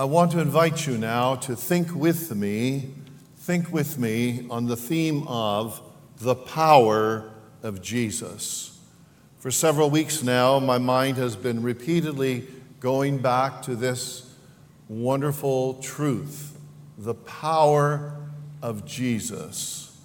[0.00, 2.88] I want to invite you now to think with me,
[3.36, 5.82] think with me on the theme of
[6.16, 7.30] the power
[7.62, 8.80] of Jesus.
[9.40, 12.46] For several weeks now, my mind has been repeatedly
[12.80, 14.34] going back to this
[14.88, 16.58] wonderful truth
[16.96, 18.16] the power
[18.62, 20.00] of Jesus.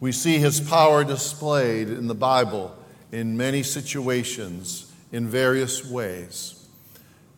[0.00, 2.74] We see his power displayed in the Bible
[3.12, 6.59] in many situations in various ways.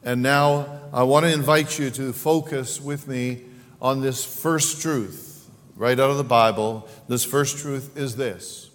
[0.05, 3.43] And now I want to invite you to focus with me
[3.81, 6.89] on this first truth right out of the Bible.
[7.09, 8.71] This first truth is this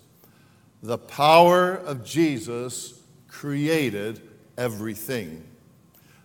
[0.81, 4.21] the power of Jesus created
[4.57, 5.43] everything.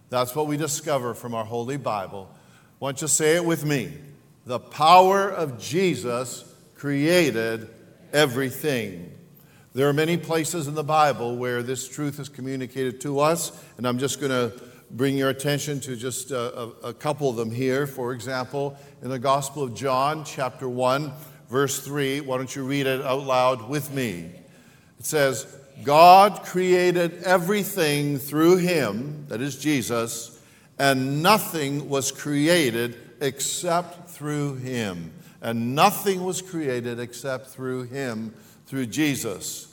[0.09, 2.31] That's what we discover from our Holy Bible.
[2.79, 3.93] Why don't you say it with me?
[4.47, 6.45] The power of Jesus
[6.77, 7.69] created
[8.13, 9.11] everything.
[9.75, 13.87] There are many places in the Bible where this truth is communicated to us, and
[13.87, 17.87] I'm just going to bring your attention to just a, a, couple of them here.
[17.87, 21.13] For example, in the Gospel of John, chapter 1,
[21.49, 24.31] verse 3, why don't you read it out loud with me?
[24.99, 25.47] It says,
[25.83, 30.41] God created everything through him, that is Jesus,
[30.79, 35.13] and nothing was created except through him.
[35.41, 38.35] And nothing was created except through him,
[38.67, 39.72] through Jesus.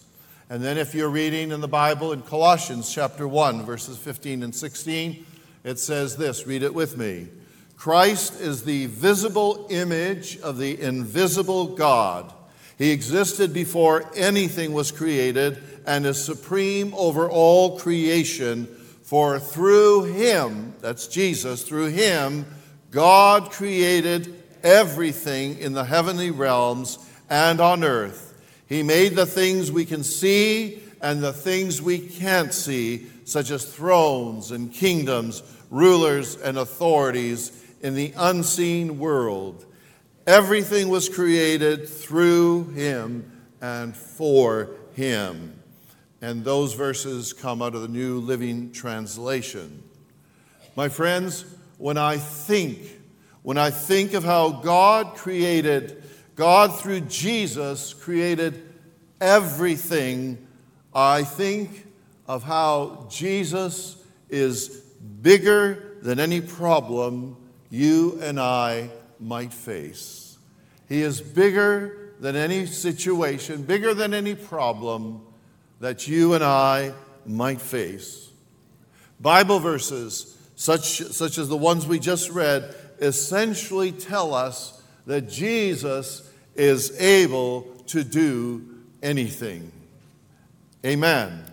[0.52, 4.56] And then, if you're reading in the Bible in Colossians chapter 1, verses 15 and
[4.56, 5.24] 16,
[5.64, 7.28] it says this read it with me.
[7.78, 12.34] Christ is the visible image of the invisible God.
[12.80, 18.66] He existed before anything was created and is supreme over all creation.
[19.04, 22.48] For through him, that's Jesus, through him,
[22.90, 26.98] God created everything in the heavenly realms
[27.30, 28.29] and on earth.
[28.70, 33.66] He made the things we can see and the things we can't see, such as
[33.66, 39.66] thrones and kingdoms, rulers and authorities in the unseen world.
[40.28, 45.60] Everything was created through him and for him.
[46.22, 49.82] And those verses come out of the New Living Translation.
[50.76, 51.46] My friends,
[51.78, 52.80] when I think,
[53.42, 56.04] when I think of how God created,
[56.40, 58.64] God through Jesus created
[59.20, 60.38] everything,
[60.94, 61.86] I think
[62.30, 64.70] of how Jesus is
[65.22, 67.36] bigger than any problem
[67.70, 68.90] you and I
[69.20, 70.38] might face.
[70.88, 75.22] He is bigger than any situation, bigger than any problem
[75.82, 76.94] that you and I
[77.26, 78.30] might face.
[79.20, 86.28] Bible verses, such, such as the ones we just read, essentially tell us that Jesus
[86.56, 88.66] is able to do
[89.02, 89.72] anything.
[90.86, 91.44] Amen.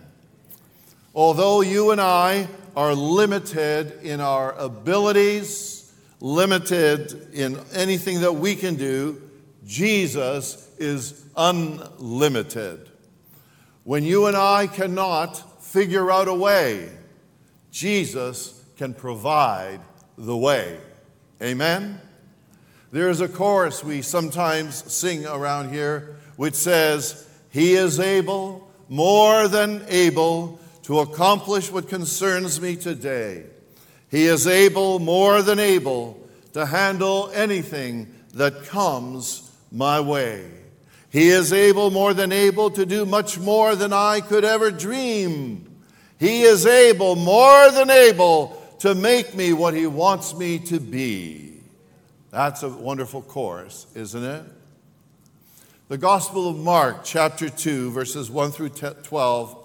[1.13, 5.77] Although you and I are limited in our abilities,
[6.19, 9.21] limited in anything that we can do.
[9.65, 12.89] Jesus is unlimited.
[13.83, 16.89] When you and I cannot figure out a way,
[17.71, 19.79] Jesus can provide
[20.17, 20.79] the way.
[21.41, 22.01] Amen?
[22.91, 29.83] There's a chorus we sometimes sing around here which says, He is able, more than
[29.89, 33.43] able, to accomplish what concerns me today.
[34.09, 40.49] He is able, more than able, to handle anything that comes my way.
[41.09, 45.69] He is able, more than able, to do much more than I could ever dream.
[46.19, 51.46] He is able, more than able, to make me what He wants me to be.
[52.37, 54.43] That's a wonderful chorus, isn't it?
[55.87, 59.57] The Gospel of Mark, chapter 2, verses 1 through 12,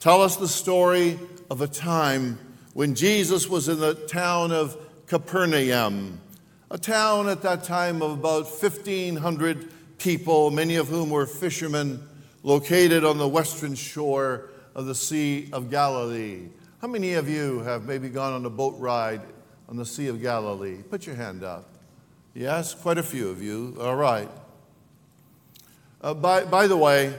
[0.00, 1.18] tell us the story
[1.50, 2.38] of a time
[2.74, 4.76] when Jesus was in the town of
[5.06, 6.20] Capernaum,
[6.70, 12.06] a town at that time of about 1,500 people, many of whom were fishermen,
[12.42, 16.48] located on the western shore of the Sea of Galilee.
[16.82, 19.22] How many of you have maybe gone on a boat ride
[19.70, 20.82] on the Sea of Galilee?
[20.82, 21.70] Put your hand up.
[22.36, 23.76] Yes, quite a few of you.
[23.80, 24.28] All right.
[26.00, 27.14] Uh, by, by the way,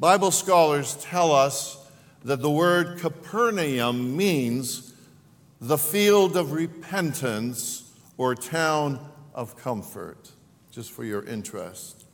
[0.00, 1.78] Bible scholars tell us
[2.24, 4.92] that the word Capernaum means
[5.60, 8.98] the field of repentance or town
[9.34, 10.32] of comfort,
[10.72, 12.04] just for your interest.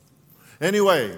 [0.61, 1.17] Anyway,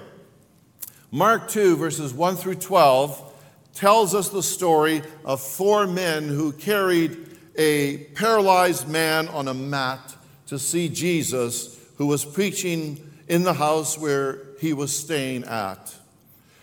[1.12, 3.34] Mark 2, verses 1 through 12,
[3.74, 10.16] tells us the story of four men who carried a paralyzed man on a mat
[10.48, 15.96] to see Jesus, who was preaching in the house where he was staying at.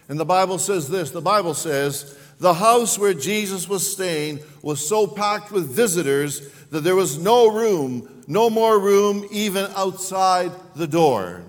[0.08, 4.86] And the Bible says this the Bible says The house where Jesus was staying was
[4.86, 10.86] so packed with visitors that there was no room, no more room even outside the
[10.86, 11.42] door.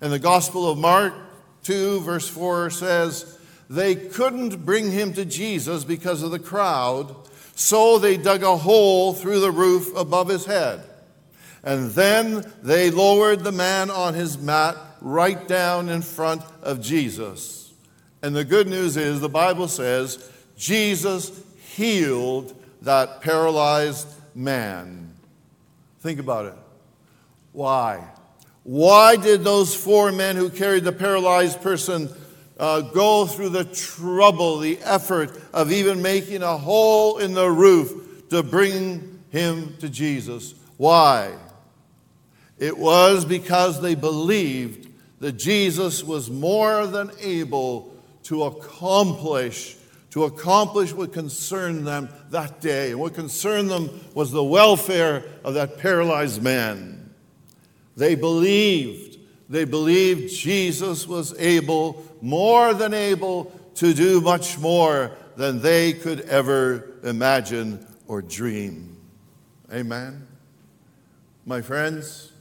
[0.00, 1.14] And the Gospel of Mark
[1.64, 7.14] 2, verse 4 says, They couldn't bring him to Jesus because of the crowd,
[7.54, 10.84] so they dug a hole through the roof above his head.
[11.66, 17.74] And then they lowered the man on his mat right down in front of Jesus.
[18.22, 21.32] And the good news is the Bible says Jesus
[21.74, 25.12] healed that paralyzed man.
[26.00, 26.54] Think about it.
[27.50, 28.04] Why?
[28.62, 32.08] Why did those four men who carried the paralyzed person
[32.58, 38.28] uh, go through the trouble, the effort of even making a hole in the roof
[38.30, 40.54] to bring him to Jesus?
[40.76, 41.32] Why?
[42.58, 44.88] It was because they believed
[45.20, 47.94] that Jesus was more than able
[48.24, 49.76] to accomplish
[50.16, 52.92] to accomplish what concerned them that day.
[52.92, 57.12] And what concerned them was the welfare of that paralyzed man.
[57.98, 59.18] They believed,
[59.50, 66.20] they believed Jesus was able, more than able, to do much more than they could
[66.20, 68.96] ever imagine or dream.
[69.70, 70.26] Amen.
[71.44, 72.32] My friends,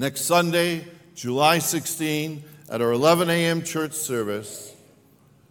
[0.00, 0.82] next Sunday,
[1.14, 3.62] July 16, at our 11 a.m.
[3.62, 4.74] church service,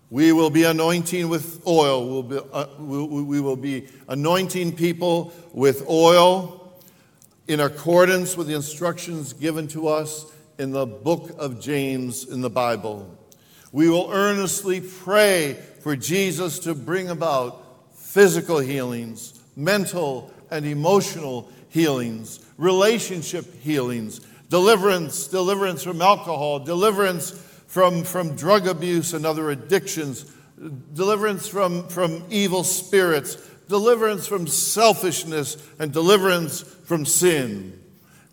[0.09, 2.09] we will be anointing with oil.
[2.09, 6.73] We'll be, uh, we, we will be anointing people with oil
[7.47, 10.25] in accordance with the instructions given to us
[10.57, 13.15] in the book of James in the Bible.
[13.71, 17.63] We will earnestly pray for Jesus to bring about
[17.93, 27.31] physical healings, mental and emotional healings, relationship healings, deliverance, deliverance from alcohol, deliverance
[27.67, 30.25] from, from drug abuse and other addictions,
[30.93, 33.35] deliverance from, from evil spirits,
[33.67, 37.79] deliverance from selfishness, and deliverance from sin.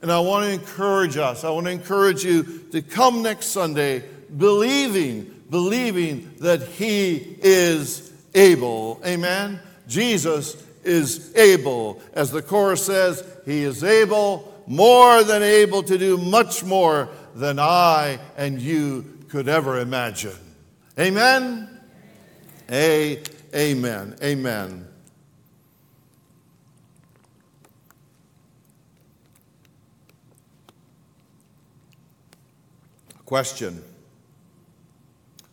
[0.02, 2.42] And I want to encourage us, I want to encourage you
[2.72, 4.04] to come next Sunday
[4.36, 9.00] believing, believing that He is able.
[9.04, 9.60] Amen?
[9.86, 12.00] Jesus is able.
[12.12, 17.58] As the chorus says, He is able, more than able to do much more than
[17.58, 20.36] I and you could ever imagine.
[20.98, 21.68] Amen?
[22.70, 23.22] A,
[23.54, 24.16] amen.
[24.22, 24.86] Amen.
[33.24, 33.82] Question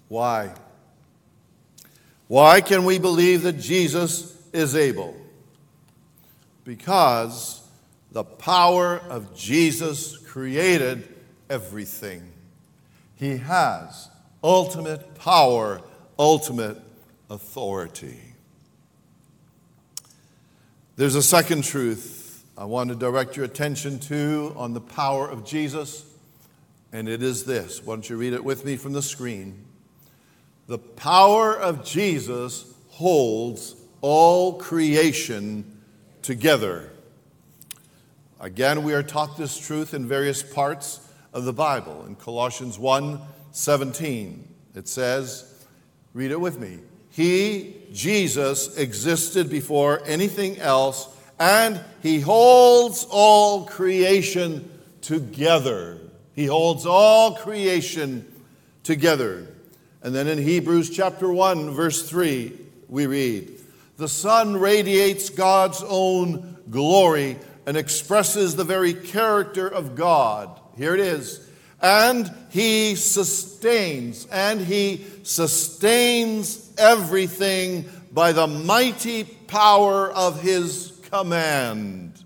[0.07, 0.53] Why?
[2.27, 5.15] Why can we believe that Jesus is able?
[6.63, 7.62] Because
[8.13, 11.07] the power of Jesus created
[11.49, 12.31] everything.
[13.15, 14.09] He has
[14.43, 15.81] ultimate power,
[16.17, 16.79] ultimate
[17.29, 18.19] authority.
[20.95, 25.43] There's a second truth I want to direct your attention to on the power of
[25.43, 26.05] Jesus,
[26.91, 27.83] and it is this.
[27.83, 29.65] Why don't you read it with me from the screen?
[30.67, 35.81] The power of Jesus holds all creation
[36.21, 36.92] together.
[38.43, 40.99] Again, we are taught this truth in various parts
[41.31, 42.03] of the Bible.
[42.05, 43.17] In Colossians 1
[43.53, 45.65] 17, it says,
[46.13, 46.79] read it with me.
[47.09, 51.07] He, Jesus, existed before anything else,
[51.39, 56.01] and he holds all creation together.
[56.35, 58.29] He holds all creation
[58.83, 59.47] together.
[60.01, 63.53] And then in Hebrews chapter 1, verse 3, we read,
[63.95, 70.59] The Son radiates God's own glory and expresses the very character of God.
[70.77, 71.49] Here it is.
[71.81, 82.23] And he sustains, and he sustains everything by the mighty power of his command.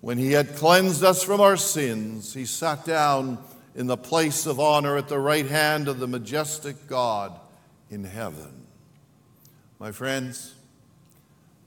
[0.00, 3.38] When he had cleansed us from our sins, he sat down
[3.74, 7.38] in the place of honor at the right hand of the majestic God
[7.90, 8.66] in heaven.
[9.78, 10.54] My friends,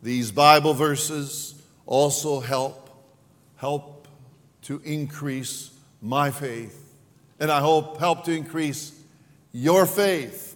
[0.02, 1.62] these Bible verses
[1.92, 2.90] also help
[3.58, 4.08] help
[4.62, 5.72] to increase
[6.02, 6.96] my faith.
[7.38, 8.98] And I hope help to increase
[9.52, 10.56] your faith.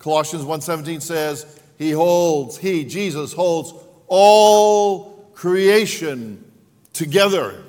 [0.00, 3.72] Colossians 1:17 says, He holds, He, Jesus, holds
[4.08, 6.44] all creation
[6.92, 7.62] together.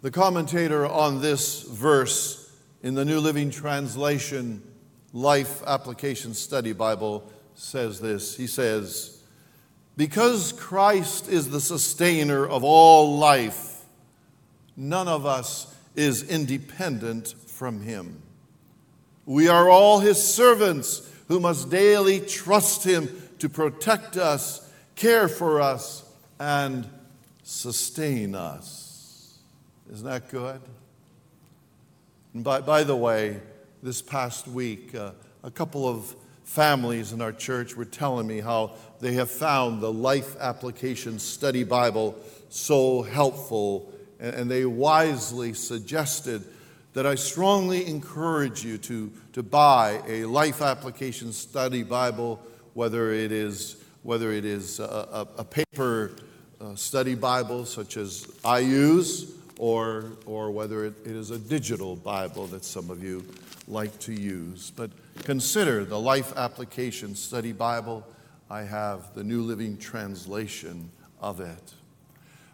[0.00, 2.50] The commentator on this verse
[2.82, 4.62] in the New Living Translation
[5.12, 8.34] Life Application Study Bible says this.
[8.34, 9.19] He says,
[10.00, 13.84] because Christ is the sustainer of all life,
[14.74, 18.22] none of us is independent from Him.
[19.26, 24.66] We are all his servants who must daily trust him to protect us,
[24.96, 26.02] care for us,
[26.38, 26.88] and
[27.42, 29.38] sustain us.
[29.92, 30.62] Isn't that good?
[32.32, 33.38] And by, by the way,
[33.82, 35.10] this past week, uh,
[35.42, 36.16] a couple of
[36.50, 41.62] families in our church were telling me how they have found the Life Application Study
[41.62, 42.16] Bible
[42.48, 46.42] so helpful, and, they wisely suggested
[46.92, 52.40] that I strongly encourage you to, to buy a Life Application Study Bible,
[52.74, 56.10] whether it is, whether it is a, a, a paper
[56.60, 61.94] uh, study Bible such as I use, or, or whether it, it is a digital
[61.94, 63.24] Bible that some of you
[63.70, 64.72] like to use.
[64.74, 64.90] But
[65.24, 68.06] consider the Life Application Study Bible.
[68.50, 71.74] I have the New Living Translation of it.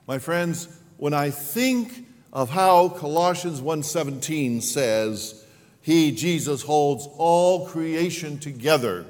[0.06, 0.68] My friends,
[0.98, 5.44] when I think of how Colossians 1:17 says,
[5.80, 9.06] he Jesus holds all creation together.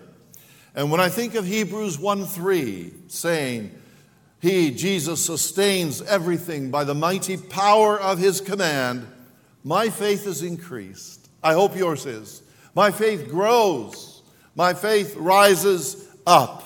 [0.75, 3.73] And when I think of Hebrews 1:3 saying,
[4.41, 9.07] he Jesus sustains everything by the mighty power of his command,
[9.65, 11.16] my faith is increased.
[11.47, 12.43] I hope yours is.
[12.75, 14.21] My faith grows.
[14.57, 16.65] My faith rises up.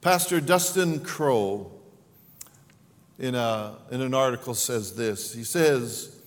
[0.00, 1.70] Pastor Dustin Crow
[3.18, 5.34] in, a, in an article says this.
[5.34, 6.18] He says,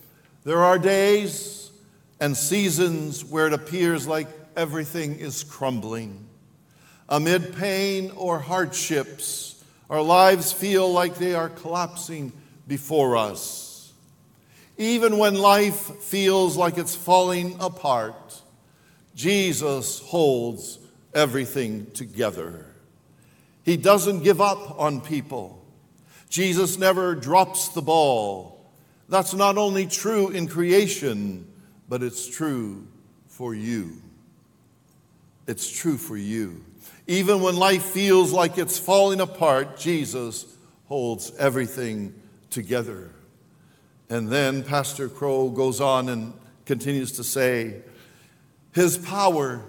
[0.43, 1.71] There are days
[2.19, 6.27] and seasons where it appears like everything is crumbling.
[7.09, 12.31] Amid pain or hardships, our lives feel like they are collapsing
[12.67, 13.70] before us.
[14.81, 18.41] Even when life feels like it's falling apart,
[19.13, 20.79] Jesus holds
[21.13, 22.65] everything together.
[23.61, 25.63] He doesn't give up on people.
[26.29, 28.59] Jesus never drops the ball.
[29.07, 31.45] That's not only true in creation,
[31.87, 32.87] but it's true
[33.27, 34.01] for you.
[35.45, 36.65] It's true for you.
[37.05, 40.47] Even when life feels like it's falling apart, Jesus
[40.87, 42.15] holds everything
[42.49, 43.11] together.
[44.11, 46.33] And then Pastor Crow goes on and
[46.65, 47.75] continues to say,
[48.73, 49.61] His power,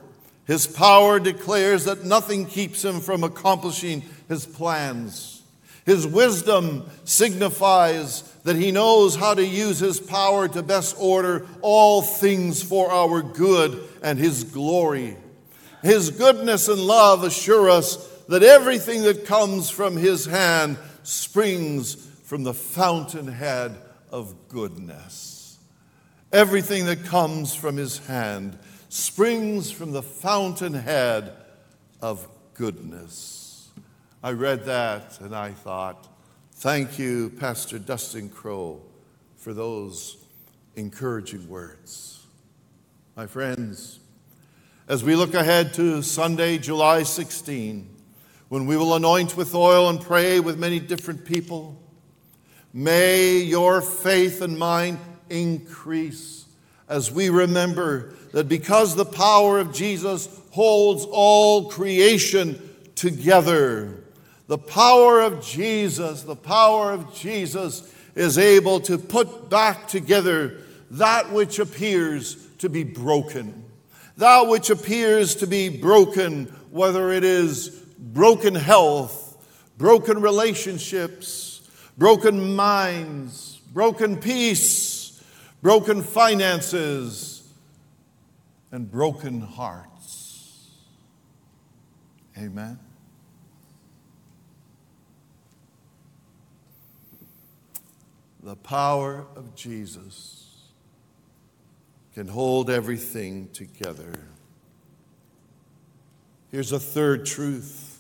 [0.46, 5.42] His power declares that nothing keeps Him from accomplishing His plans.
[5.86, 12.02] His wisdom signifies that he knows how to use his power to best order all
[12.02, 15.16] things for our good and his glory.
[15.82, 17.96] His goodness and love assure us
[18.28, 23.76] that everything that comes from his hand springs from the fountainhead
[24.12, 25.58] of goodness.
[26.32, 31.32] Everything that comes from his hand springs from the fountainhead
[32.00, 33.70] of goodness.
[34.22, 36.08] I read that and I thought,
[36.52, 38.82] thank you, Pastor Dustin Crow,
[39.36, 40.18] for those
[40.76, 42.24] encouraging words.
[43.16, 43.98] My friends,
[44.88, 47.88] as we look ahead to Sunday, July 16,
[48.48, 51.81] when we will anoint with oil and pray with many different people,
[52.72, 54.98] may your faith and mine
[55.28, 56.46] increase
[56.88, 62.60] as we remember that because the power of Jesus holds all creation
[62.94, 64.04] together,
[64.46, 70.58] the power of Jesus, the power of Jesus is able to put back together
[70.90, 73.64] that which appears to be broken.
[74.18, 79.38] That which appears to be broken, whether it is broken health,
[79.78, 81.51] broken relationships,
[81.96, 85.22] broken minds, broken peace,
[85.60, 87.48] broken finances,
[88.70, 90.70] and broken hearts.
[92.38, 92.78] Amen.
[98.42, 100.42] The power of Jesus
[102.14, 104.12] can hold everything together.
[106.50, 107.91] Here's a third truth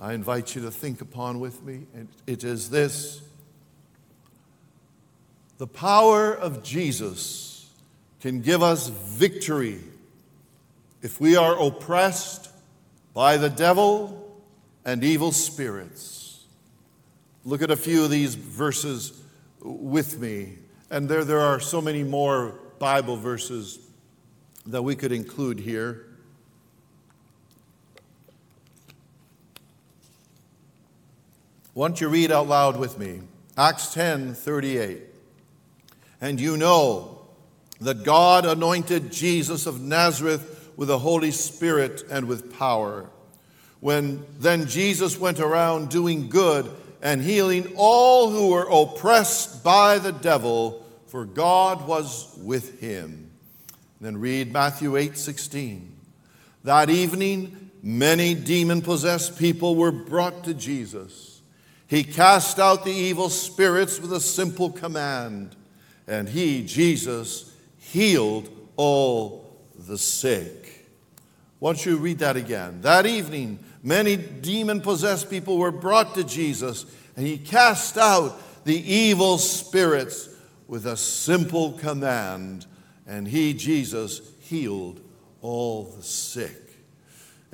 [0.00, 1.86] I invite you to think upon with me.
[2.26, 3.22] It is this
[5.58, 7.70] the power of Jesus
[8.20, 9.80] can give us victory
[11.00, 12.50] if we are oppressed
[13.12, 14.42] by the devil
[14.84, 16.44] and evil spirits.
[17.44, 19.22] Look at a few of these verses
[19.60, 20.58] with me.
[20.90, 23.78] And there, there are so many more Bible verses
[24.66, 26.06] that we could include here.
[31.74, 33.20] Why don't you read out loud with me?
[33.58, 35.02] Acts 10 38.
[36.20, 37.26] And you know
[37.80, 43.10] that God anointed Jesus of Nazareth with the Holy Spirit and with power.
[43.80, 46.70] When then Jesus went around doing good
[47.02, 53.32] and healing all who were oppressed by the devil, for God was with him.
[54.00, 55.90] then read Matthew 8 16.
[56.62, 61.33] That evening, many demon possessed people were brought to Jesus.
[61.94, 65.54] He cast out the evil spirits with a simple command,
[66.08, 70.88] and he, Jesus, healed all the sick.
[71.60, 72.80] Why don't you read that again?
[72.80, 76.84] That evening, many demon possessed people were brought to Jesus,
[77.16, 80.28] and he cast out the evil spirits
[80.66, 82.66] with a simple command,
[83.06, 85.00] and he, Jesus, healed
[85.42, 86.63] all the sick.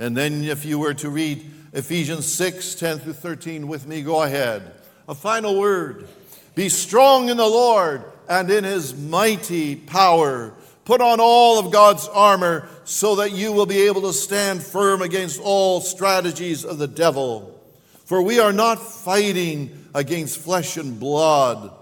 [0.01, 4.23] And then, if you were to read Ephesians 6 10 through 13 with me, go
[4.23, 4.73] ahead.
[5.07, 6.09] A final word
[6.55, 10.55] Be strong in the Lord and in his mighty power.
[10.87, 15.03] Put on all of God's armor so that you will be able to stand firm
[15.03, 17.61] against all strategies of the devil.
[18.07, 21.75] For we are not fighting against flesh and blood.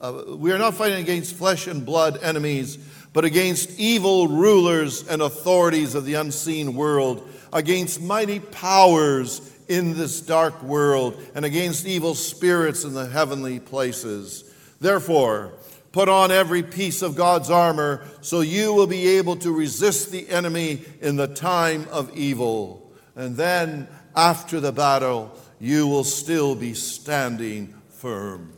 [0.00, 2.78] Uh, we are not fighting against flesh and blood enemies,
[3.12, 10.20] but against evil rulers and authorities of the unseen world against mighty powers in this
[10.20, 14.44] dark world and against evil spirits in the heavenly places.
[14.80, 15.52] Therefore,
[15.92, 20.28] put on every piece of God's armor so you will be able to resist the
[20.28, 22.92] enemy in the time of evil.
[23.14, 28.52] And then, after the battle, you will still be standing firm.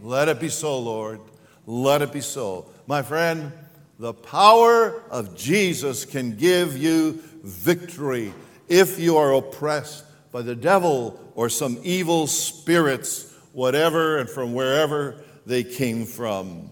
[0.00, 1.20] Let it be so, Lord.
[1.66, 2.66] Let it be so.
[2.86, 3.52] My friend,
[3.98, 8.32] the power of Jesus can give you victory
[8.68, 15.22] if you are oppressed by the devil or some evil spirits, whatever and from wherever
[15.46, 16.70] they came from.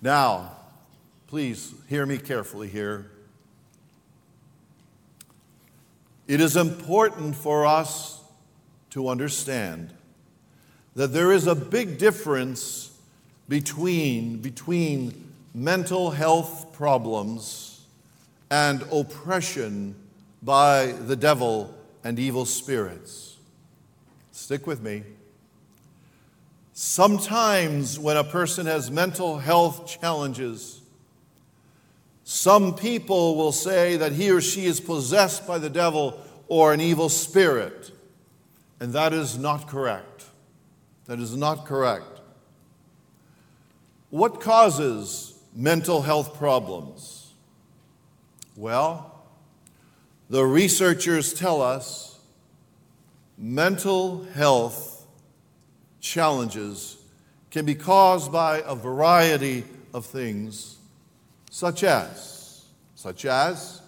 [0.00, 0.52] Now,
[1.26, 3.10] please hear me carefully here.
[6.26, 8.20] It is important for us
[8.90, 9.92] to understand
[10.94, 12.98] that there is a big difference
[13.48, 17.75] between, between mental health problems
[18.50, 19.94] and oppression
[20.42, 21.74] by the devil
[22.04, 23.36] and evil spirits.
[24.30, 25.02] Stick with me.
[26.72, 30.82] Sometimes, when a person has mental health challenges,
[32.22, 36.80] some people will say that he or she is possessed by the devil or an
[36.80, 37.92] evil spirit.
[38.78, 40.26] And that is not correct.
[41.06, 42.20] That is not correct.
[44.10, 47.25] What causes mental health problems?
[48.56, 49.14] Well,
[50.30, 52.18] the researchers tell us
[53.36, 55.06] mental health
[56.00, 56.96] challenges
[57.50, 60.78] can be caused by a variety of things,
[61.50, 62.64] such as,
[62.94, 63.82] such as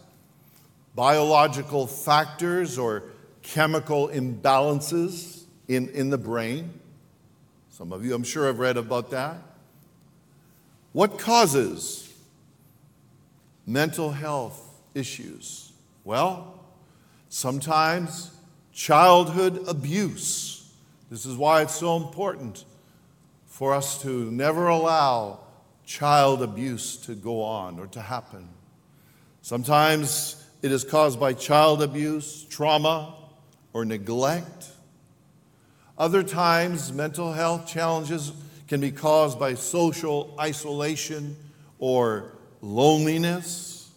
[0.94, 3.04] biological factors or
[3.40, 6.78] chemical imbalances in, in the brain.
[7.70, 9.36] Some of you, I'm sure, have read about that.
[10.92, 12.07] What causes
[13.68, 15.72] mental health issues?
[16.02, 16.58] Well,
[17.28, 18.34] sometimes
[18.72, 20.72] childhood abuse.
[21.10, 22.64] This is why it's so important
[23.46, 25.40] for us to never allow
[25.84, 28.48] child abuse to go on or to happen.
[29.42, 33.14] Sometimes it is caused by child abuse, trauma,
[33.74, 34.70] or neglect.
[35.98, 38.32] Other times, mental health challenges
[38.66, 41.36] can be caused by social isolation
[41.78, 43.90] or loneliness.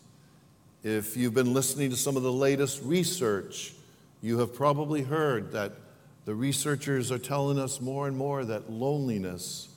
[0.83, 3.73] If you've been listening to some of the latest research,
[4.21, 5.73] you have probably heard that
[6.25, 9.69] the researchers are telling us more and more that loneliness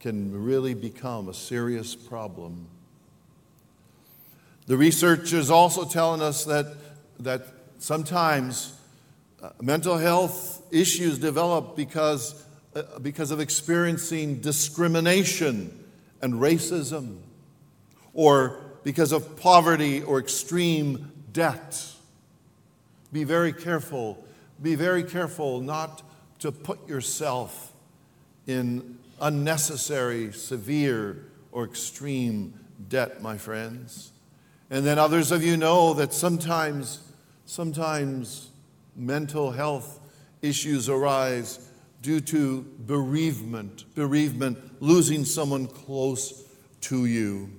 [0.00, 2.66] can really become a serious problem.
[4.66, 6.74] The research is also telling us that,
[7.20, 7.46] that
[7.78, 8.78] sometimes
[9.42, 12.44] uh, mental health issues develop because,
[12.74, 15.84] uh, because of experiencing discrimination
[16.22, 17.18] and racism
[18.14, 21.84] or because of poverty or extreme debt.
[23.12, 24.24] Be very careful.
[24.62, 26.02] Be very careful not
[26.38, 27.72] to put yourself
[28.46, 32.52] in unnecessary, severe, or extreme
[32.88, 34.12] debt, my friends.
[34.70, 37.00] And then others of you know that sometimes,
[37.46, 38.50] sometimes
[38.96, 40.00] mental health
[40.42, 41.70] issues arise
[42.02, 46.44] due to bereavement, bereavement, losing someone close
[46.82, 47.50] to you.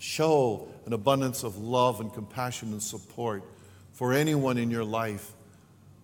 [0.00, 3.44] Show an abundance of love and compassion and support
[3.92, 5.34] for anyone in your life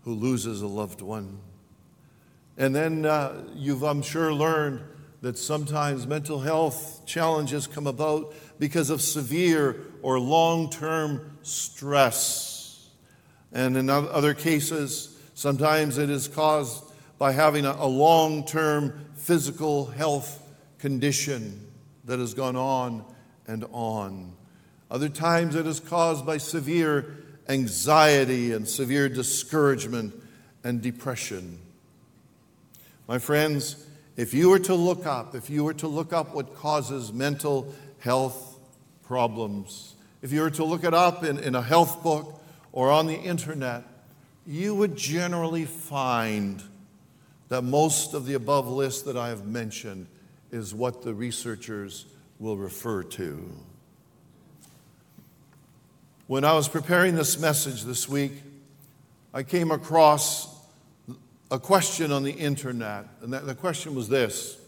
[0.05, 1.39] who loses a loved one.
[2.59, 4.83] And then uh, you've, I'm sure, learned
[5.23, 12.91] that sometimes mental health challenges come about because of severe or long term stress.
[13.51, 16.85] And in other cases, sometimes it is caused
[17.17, 20.43] by having a long term physical health
[20.79, 21.63] condition.
[22.05, 23.03] that has gone on
[23.47, 24.33] and on.
[24.91, 27.17] Other times it is caused by severe
[27.49, 30.15] anxiety and severe discouragement
[30.65, 31.59] and depression.
[33.09, 36.55] My friends, if you were to look up, if you were to look up what
[36.57, 38.59] causes mental health
[39.05, 43.07] problems, if you were to look it up in, in a health book or on
[43.07, 43.85] the internet,
[44.47, 46.63] you would generally find
[47.49, 50.07] that most of the above list that I have mentioned
[50.51, 52.07] is what the researchers
[52.38, 53.51] will refer to.
[56.27, 58.33] When I was preparing this message this week,
[59.33, 60.55] I came across
[61.51, 64.59] a question on the internet, and the question was this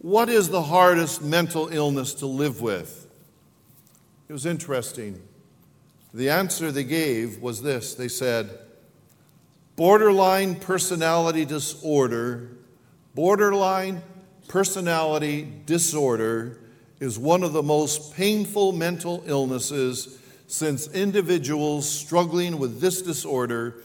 [0.00, 3.06] What is the hardest mental illness to live with?
[4.28, 5.22] It was interesting.
[6.12, 8.58] The answer they gave was this they said,
[9.76, 12.50] borderline personality disorder,
[13.14, 14.02] borderline
[14.48, 16.58] personality disorder
[17.00, 23.76] is one of the most painful mental illnesses since individuals struggling with this disorder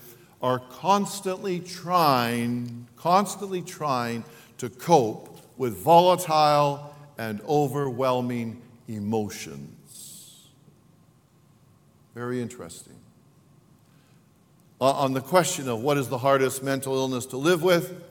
[0.42, 4.24] are constantly trying, constantly trying
[4.58, 10.48] to cope with volatile and overwhelming emotions.
[12.16, 12.96] Very interesting.
[14.82, 18.04] Uh, on the question of what is the hardest mental illness to live with,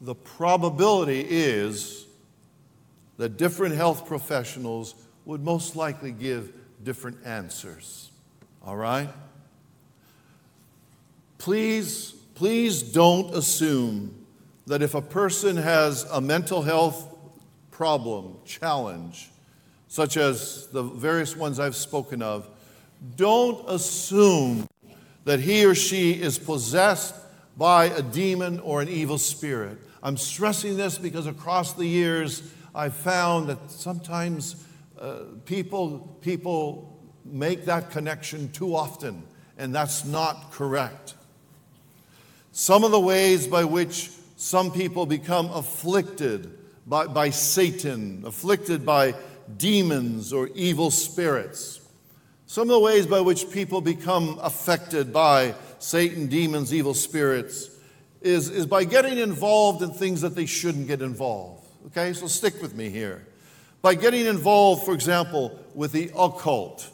[0.00, 2.03] the probability is
[3.16, 8.10] that different health professionals would most likely give different answers.
[8.64, 9.08] All right?
[11.38, 14.26] Please, please don't assume
[14.66, 17.14] that if a person has a mental health
[17.70, 19.30] problem, challenge,
[19.88, 22.48] such as the various ones I've spoken of,
[23.16, 24.66] don't assume
[25.24, 27.14] that he or she is possessed
[27.56, 29.78] by a demon or an evil spirit.
[30.02, 32.42] I'm stressing this because across the years,
[32.74, 34.64] I've found that sometimes
[34.98, 39.22] uh, people, people make that connection too often,
[39.56, 41.14] and that's not correct.
[42.52, 49.14] Some of the ways by which some people become afflicted by, by Satan, afflicted by
[49.56, 51.80] demons or evil spirits.
[52.46, 57.70] Some of the ways by which people become affected by Satan, demons, evil spirits
[58.20, 61.63] is, is by getting involved in things that they shouldn't get involved.
[61.88, 63.26] Okay, so stick with me here.
[63.82, 66.88] By getting involved, for example, with the occult,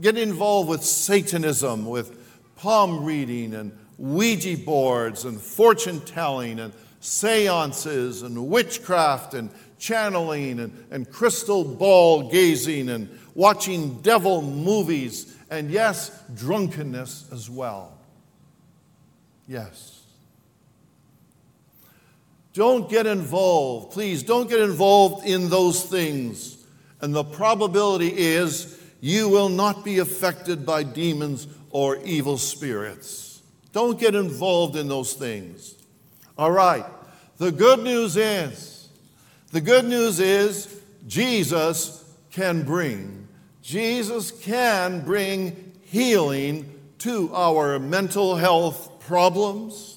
[0.00, 2.18] getting involved with Satanism, with
[2.56, 10.86] palm reading and Ouija boards and fortune telling and seances and witchcraft and channeling and,
[10.90, 17.96] and crystal ball gazing and watching devil movies and, yes, drunkenness as well.
[19.48, 19.99] Yes.
[22.52, 23.92] Don't get involved.
[23.92, 26.64] Please don't get involved in those things.
[27.00, 33.42] And the probability is you will not be affected by demons or evil spirits.
[33.72, 35.74] Don't get involved in those things.
[36.36, 36.84] All right.
[37.38, 38.88] The good news is,
[39.52, 43.28] the good news is Jesus can bring.
[43.62, 49.96] Jesus can bring healing to our mental health problems.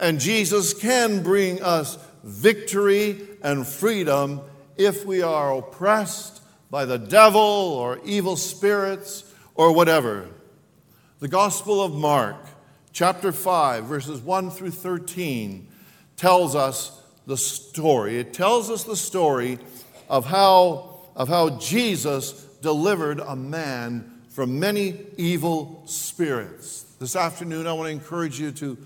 [0.00, 4.40] And Jesus can bring us victory and freedom
[4.76, 10.26] if we are oppressed by the devil or evil spirits or whatever.
[11.18, 12.36] The Gospel of Mark
[12.92, 15.68] chapter 5, verses 1 through 13,
[16.16, 18.18] tells us the story.
[18.18, 19.58] It tells us the story
[20.08, 22.32] of how, of how Jesus
[22.62, 26.84] delivered a man from many evil spirits.
[26.98, 28.78] This afternoon, I want to encourage you to,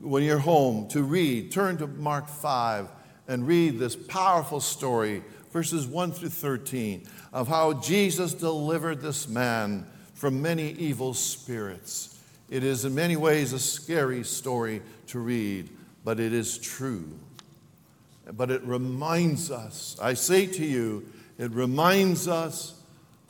[0.00, 1.52] when you're home, to read.
[1.52, 2.88] Turn to Mark 5
[3.28, 9.86] and read this powerful story, verses 1 through 13, of how Jesus delivered this man
[10.14, 12.18] from many evil spirits.
[12.48, 15.70] It is in many ways a scary story to read,
[16.04, 17.08] but it is true.
[18.32, 21.06] But it reminds us, I say to you,
[21.38, 22.74] it reminds us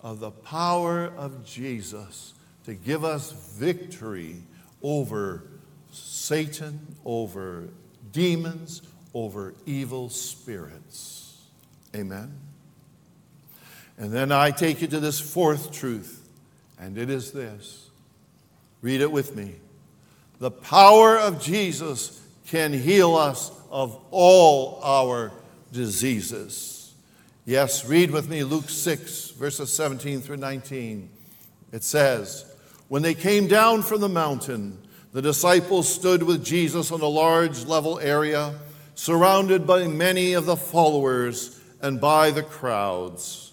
[0.03, 4.37] of the power of Jesus to give us victory
[4.83, 5.45] over
[5.92, 7.68] Satan, over
[8.12, 8.83] demons,
[9.14, 11.38] over evil spirits.
[11.94, 12.33] Amen.
[13.98, 16.29] And then I take you to this fourth truth,
[16.79, 17.90] and it is this
[18.83, 19.57] Read it with me.
[20.38, 25.33] The power of Jesus can heal us of all our
[25.72, 26.94] diseases.
[27.44, 31.11] Yes, read with me Luke 6, verses 17 through 19.
[31.72, 32.44] It says,
[32.88, 34.79] When they came down from the mountain,
[35.12, 38.55] the disciples stood with Jesus on a large level area,
[38.94, 43.53] surrounded by many of the followers and by the crowds.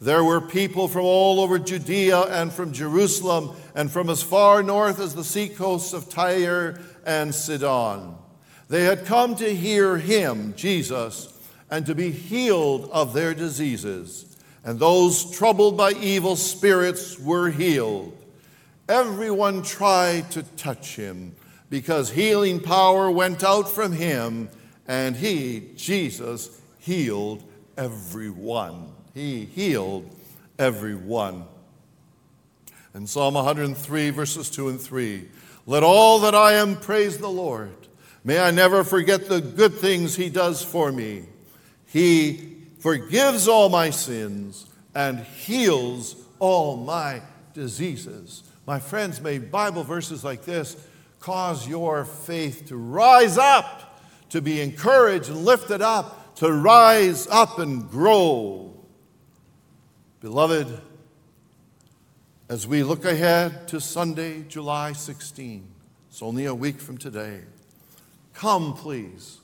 [0.00, 5.00] There were people from all over Judea and from Jerusalem and from as far north
[5.00, 8.14] as the seacoasts of Tyre and Sidon.
[8.68, 11.32] They had come to hear him, Jesus,
[11.70, 14.36] and to be healed of their diseases.
[14.64, 18.17] And those troubled by evil spirits were healed.
[18.88, 21.34] Everyone tried to touch him
[21.68, 24.48] because healing power went out from him,
[24.86, 27.44] and he, Jesus, healed
[27.76, 28.90] everyone.
[29.12, 30.08] He healed
[30.58, 31.44] everyone.
[32.94, 35.28] In Psalm 103, verses 2 and 3,
[35.66, 37.76] let all that I am praise the Lord.
[38.24, 41.26] May I never forget the good things he does for me.
[41.86, 47.20] He forgives all my sins and heals all my
[47.52, 48.44] diseases.
[48.68, 50.76] My friends, may Bible verses like this
[51.20, 57.58] cause your faith to rise up, to be encouraged and lifted up, to rise up
[57.60, 58.74] and grow.
[60.20, 60.82] Beloved,
[62.50, 65.66] as we look ahead to Sunday, July 16,
[66.10, 67.40] it's only a week from today.
[68.34, 69.38] Come, please.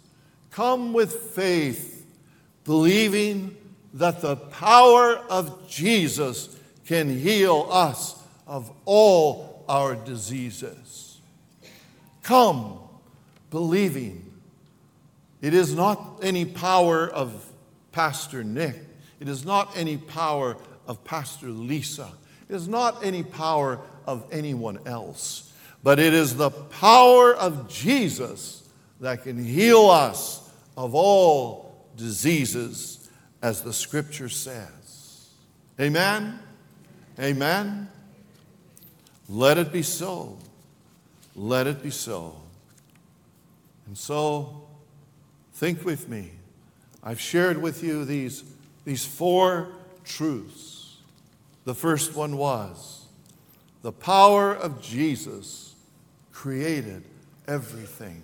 [0.50, 2.04] Come with faith,
[2.64, 3.56] believing
[3.94, 11.18] that the power of Jesus can heal us of all our diseases.
[12.22, 12.78] Come,
[13.50, 14.33] believing.
[15.40, 17.46] It is not any power of
[17.92, 18.76] Pastor Nick.
[19.20, 22.11] It is not any power of Pastor Lisa.
[22.48, 25.52] It is not any power of anyone else.
[25.83, 28.68] But it is the power of Jesus
[29.00, 33.09] that can heal us of all diseases,
[33.42, 35.28] as the scripture says.
[35.80, 36.38] Amen?
[37.20, 37.88] Amen?
[39.28, 40.38] Let it be so.
[41.34, 42.37] Let it be so.
[43.87, 44.62] And so,
[45.54, 46.32] think with me.
[47.02, 48.44] I've shared with you these,
[48.84, 49.68] these four
[50.04, 50.96] truths.
[51.64, 53.06] The first one was
[53.82, 55.74] the power of Jesus
[56.32, 57.04] created
[57.46, 58.22] everything.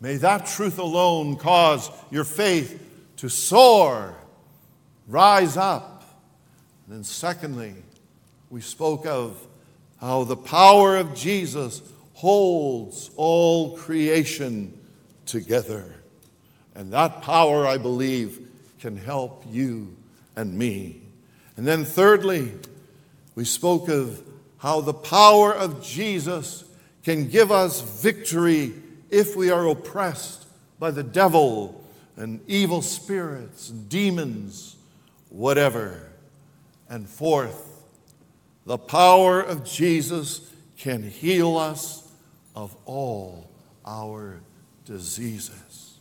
[0.00, 2.82] May that truth alone cause your faith
[3.16, 4.14] to soar,
[5.08, 6.04] rise up.
[6.86, 7.74] And then, secondly,
[8.50, 9.44] we spoke of
[10.00, 11.82] how the power of Jesus
[12.14, 14.78] holds all creation
[15.26, 15.94] together.
[16.74, 18.46] And that power, I believe,
[18.80, 19.96] can help you
[20.36, 21.02] and me.
[21.56, 22.52] And then, thirdly,
[23.34, 24.22] we spoke of
[24.58, 26.64] how the power of Jesus
[27.04, 28.74] can give us victory
[29.10, 30.46] if we are oppressed
[30.78, 31.84] by the devil
[32.16, 34.76] and evil spirits demons,
[35.30, 36.10] whatever.
[36.88, 37.75] And fourth,
[38.66, 40.40] the power of Jesus
[40.76, 42.06] can heal us
[42.54, 43.48] of all
[43.86, 44.40] our
[44.84, 45.98] diseases.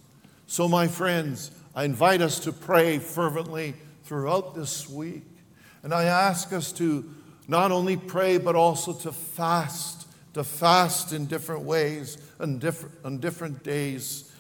[0.47, 5.23] So, my friends, I invite us to pray fervently throughout this week.
[5.84, 7.08] And I ask us to
[7.47, 13.19] not only pray, but also to fast, to fast in different ways on different, on
[13.19, 14.32] different days,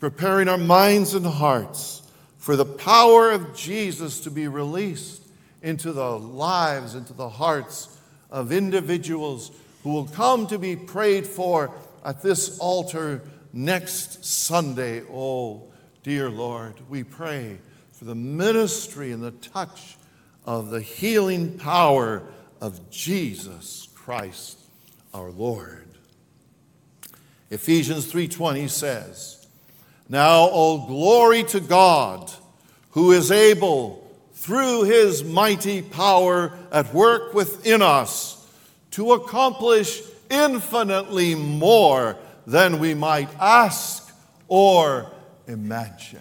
[0.00, 2.02] preparing our minds and hearts
[2.38, 5.21] for the power of Jesus to be released
[5.62, 7.96] into the lives, into the hearts
[8.30, 11.72] of individuals who will come to be prayed for
[12.04, 13.22] at this altar
[13.52, 15.02] next Sunday.
[15.12, 15.64] Oh,
[16.02, 17.58] dear Lord, we pray
[17.92, 19.96] for the ministry and the touch
[20.44, 22.22] of the healing power
[22.60, 24.58] of Jesus Christ
[25.14, 25.86] our Lord.
[27.50, 29.46] Ephesians 3:20 says,
[30.08, 32.32] "Now all glory to God,
[32.92, 34.01] who is able
[34.42, 38.44] through his mighty power at work within us
[38.90, 44.12] to accomplish infinitely more than we might ask
[44.48, 45.12] or
[45.46, 46.20] imagine."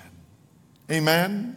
[0.91, 1.55] Amen.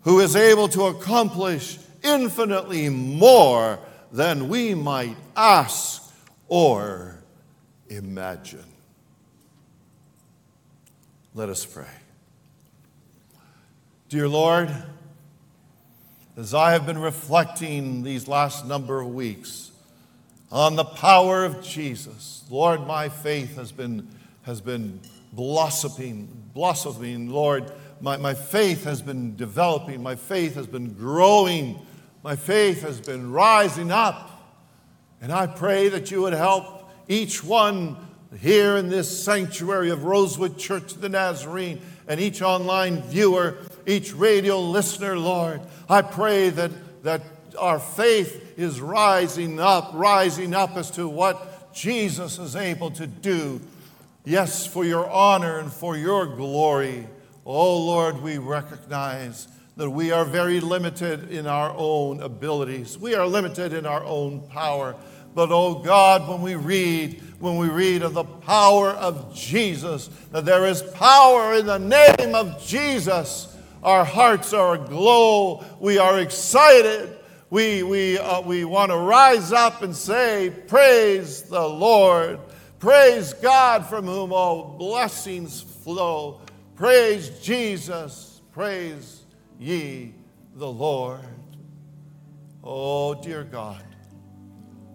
[0.00, 3.78] Who is able to accomplish infinitely more
[4.10, 6.12] than we might ask
[6.48, 7.22] or
[7.88, 8.64] imagine.
[11.34, 11.86] Let us pray.
[14.08, 14.70] Dear Lord,
[16.36, 19.70] as I have been reflecting these last number of weeks
[20.50, 24.08] on the power of Jesus, Lord, my faith has been,
[24.42, 25.00] has been
[25.32, 27.70] blossoming, blossoming, Lord.
[28.00, 31.78] My, my faith has been developing, my faith has been growing,
[32.22, 34.30] my faith has been rising up.
[35.20, 37.96] And I pray that you would help each one
[38.40, 44.12] here in this sanctuary of Rosewood Church of the Nazarene and each online viewer, each
[44.12, 46.70] radio listener, Lord, I pray that,
[47.04, 47.22] that
[47.58, 53.60] our faith is rising up, rising up as to what Jesus is able to do.
[54.24, 57.06] Yes, for your honor and for your glory.
[57.44, 62.98] Oh Lord, we recognize that we are very limited in our own abilities.
[62.98, 64.94] We are limited in our own power.
[65.34, 70.44] But oh God, when we read, when we read of the power of Jesus, that
[70.44, 73.51] there is power in the name of Jesus,
[73.82, 75.64] our hearts are aglow.
[75.80, 77.18] We are excited.
[77.50, 82.38] We, we, uh, we want to rise up and say, Praise the Lord.
[82.78, 86.40] Praise God from whom all blessings flow.
[86.76, 88.40] Praise Jesus.
[88.52, 89.22] Praise
[89.58, 90.14] ye
[90.54, 91.20] the Lord.
[92.64, 93.84] Oh, dear God,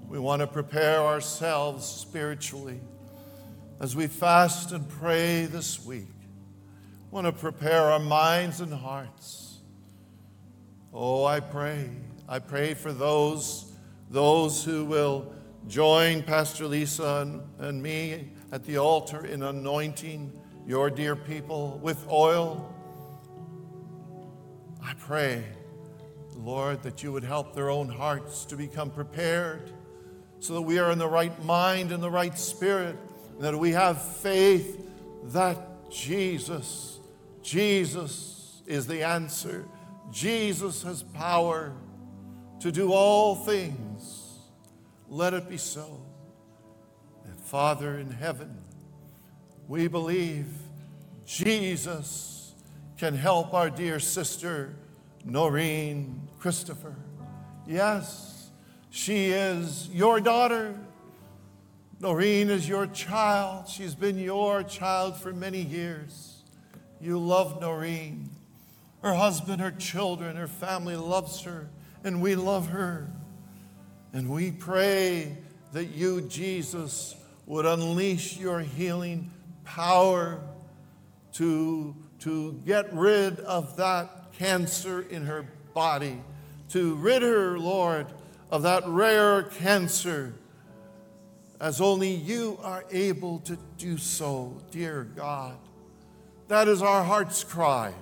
[0.07, 2.79] we want to prepare ourselves spiritually
[3.79, 6.07] as we fast and pray this week.
[7.09, 9.59] Want to prepare our minds and hearts.
[10.93, 11.89] Oh, I pray.
[12.27, 13.71] I pray for those,
[14.09, 15.33] those who will
[15.69, 22.05] join Pastor Lisa and, and me at the altar in anointing your dear people with
[22.11, 22.75] oil.
[24.83, 25.45] I pray,
[26.35, 29.71] Lord, that you would help their own hearts to become prepared
[30.39, 32.97] so that we are in the right mind and the right spirit,
[33.35, 34.85] and that we have faith
[35.31, 36.96] that Jesus,
[37.47, 39.63] Jesus is the answer.
[40.11, 41.71] Jesus has power
[42.59, 44.39] to do all things.
[45.07, 46.01] Let it be so.
[47.25, 48.57] And Father in heaven,
[49.65, 50.47] we believe
[51.25, 52.53] Jesus
[52.97, 54.75] can help our dear sister,
[55.23, 56.97] Noreen Christopher.
[57.65, 58.49] Yes,
[58.89, 60.77] she is your daughter.
[62.01, 63.69] Noreen is your child.
[63.69, 66.36] She's been your child for many years.
[66.99, 68.29] You love Noreen.
[69.01, 71.69] Her husband, her children, her family loves her,
[72.03, 73.09] and we love her.
[74.13, 75.37] And we pray
[75.73, 79.31] that you, Jesus, would unleash your healing
[79.63, 80.41] power
[81.33, 86.21] to, to get rid of that cancer in her body,
[86.69, 88.07] to rid her, Lord,
[88.49, 90.33] of that rare cancer,
[91.59, 95.57] as only you are able to do so, dear God.
[96.47, 97.93] That is our heart's cry.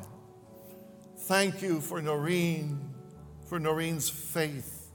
[1.20, 2.94] Thank you for Noreen,
[3.48, 4.92] for Noreen's faith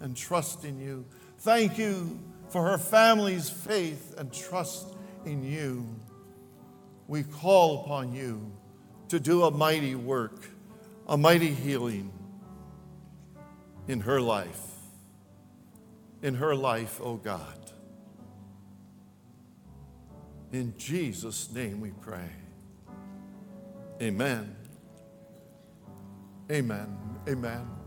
[0.00, 1.06] and trust in you.
[1.38, 5.86] Thank you for her family's faith and trust in you
[7.10, 8.52] we call upon you
[9.08, 10.44] to do a mighty work,
[11.08, 12.12] a mighty healing
[13.88, 14.60] in her life.
[16.22, 17.72] In her life, oh God.
[20.52, 22.30] In Jesus' name we pray.
[24.02, 24.56] Amen.
[26.50, 26.96] Amen.
[27.28, 27.79] Amen.